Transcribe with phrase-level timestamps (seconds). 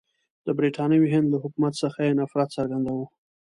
[0.45, 3.05] د برټانوي هند له حکومت څخه یې نفرت څرګندوه.